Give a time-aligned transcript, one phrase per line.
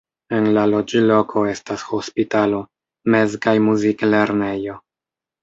[0.35, 2.63] En la loĝloko estas hospitalo,
[3.17, 4.81] mez- kaj muzik-lernejo.